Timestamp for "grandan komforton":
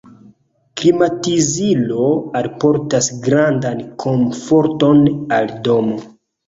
3.29-5.09